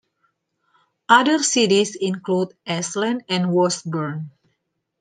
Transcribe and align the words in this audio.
Other 1.09 1.37
cities 1.43 1.95
include 1.95 2.55
Ashland 2.65 3.23
and 3.29 3.51
Washburn. 3.51 4.31